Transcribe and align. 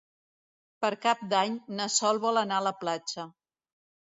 Per 0.85 0.89
Cap 1.03 1.21
d'Any 1.33 1.59
na 1.81 1.87
Sol 1.99 2.23
vol 2.27 2.43
anar 2.45 2.59
a 2.63 2.67
la 2.69 2.75
platja. 2.85 3.29